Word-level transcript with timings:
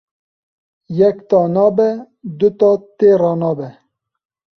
Yek 0.97 1.17
ta 1.29 1.39
nabe 1.55 1.89
du 2.37 2.47
ta 2.57 2.71
tê 2.97 3.09
ranabe. 3.21 3.67